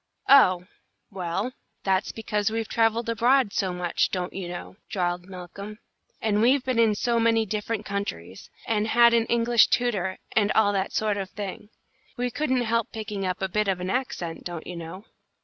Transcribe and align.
"Oh, 0.29 0.65
well, 1.11 1.53
that's 1.83 2.11
because 2.11 2.49
we've 2.49 2.67
travelled 2.67 3.07
abroad 3.07 3.53
so 3.53 3.71
much, 3.71 4.09
don't 4.09 4.33
you 4.33 4.47
know," 4.47 4.77
drawled 4.89 5.27
Malcolm, 5.29 5.77
"and 6.19 6.41
we've 6.41 6.65
been 6.65 6.79
in 6.79 6.95
so 6.95 7.19
many 7.19 7.45
different 7.45 7.85
countries, 7.85 8.49
and 8.65 8.87
had 8.87 9.13
an 9.13 9.27
English 9.27 9.67
tutor, 9.67 10.17
and 10.35 10.51
all 10.53 10.73
that 10.73 10.91
sort 10.91 11.17
of 11.17 11.29
a 11.29 11.35
thing. 11.35 11.69
We 12.17 12.31
couldn't 12.31 12.63
help 12.63 12.91
picking 12.91 13.27
up 13.27 13.43
a 13.43 13.47
bit 13.47 13.67
of 13.67 13.79
an 13.79 13.91
accent, 13.91 14.43
don't 14.43 14.65
you 14.65 14.75
know." 14.75 15.05